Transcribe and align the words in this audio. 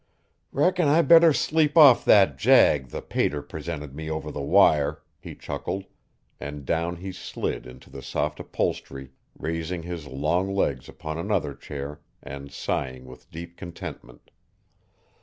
"Reckon 0.51 0.87
I 0.87 1.03
better 1.03 1.31
sleep 1.31 1.77
off 1.77 2.03
that 2.05 2.35
jag 2.35 2.87
the 2.87 3.03
pater 3.03 3.43
presented 3.43 3.93
me 3.95 4.09
over 4.09 4.31
the 4.31 4.41
wire," 4.41 5.03
he 5.19 5.35
chuckled, 5.35 5.83
and 6.39 6.65
down 6.65 6.95
he 6.95 7.11
slid 7.11 7.67
into 7.67 7.91
the 7.91 8.01
soft 8.01 8.39
upholstery, 8.39 9.11
raising 9.37 9.83
his 9.83 10.07
long 10.07 10.55
legs 10.55 10.89
upon 10.89 11.19
another 11.19 11.53
chair 11.53 12.01
and 12.23 12.51
sighing 12.51 13.05
with 13.05 13.29
deep 13.29 13.55
contentment. 13.57 14.31